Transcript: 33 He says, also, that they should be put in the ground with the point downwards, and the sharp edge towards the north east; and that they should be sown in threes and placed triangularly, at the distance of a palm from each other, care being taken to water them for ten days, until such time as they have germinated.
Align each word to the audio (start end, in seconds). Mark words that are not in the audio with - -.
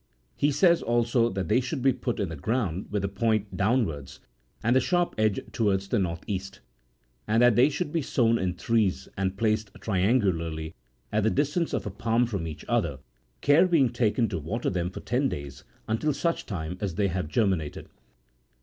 33 0.39 0.47
He 0.47 0.51
says, 0.51 0.81
also, 0.81 1.29
that 1.29 1.47
they 1.47 1.59
should 1.61 1.83
be 1.83 1.93
put 1.93 2.19
in 2.19 2.29
the 2.29 2.35
ground 2.35 2.87
with 2.89 3.03
the 3.03 3.07
point 3.07 3.55
downwards, 3.55 4.19
and 4.63 4.75
the 4.75 4.79
sharp 4.79 5.13
edge 5.15 5.39
towards 5.51 5.89
the 5.89 5.99
north 5.99 6.23
east; 6.25 6.59
and 7.27 7.39
that 7.43 7.55
they 7.55 7.69
should 7.69 7.91
be 7.91 8.01
sown 8.01 8.39
in 8.39 8.55
threes 8.55 9.07
and 9.15 9.37
placed 9.37 9.69
triangularly, 9.79 10.73
at 11.11 11.21
the 11.21 11.29
distance 11.29 11.71
of 11.71 11.85
a 11.85 11.91
palm 11.91 12.25
from 12.25 12.47
each 12.47 12.65
other, 12.67 12.97
care 13.41 13.67
being 13.67 13.93
taken 13.93 14.27
to 14.29 14.39
water 14.39 14.71
them 14.71 14.89
for 14.89 15.01
ten 15.01 15.29
days, 15.29 15.65
until 15.87 16.13
such 16.13 16.47
time 16.47 16.79
as 16.81 16.95
they 16.95 17.07
have 17.09 17.27
germinated. 17.27 17.87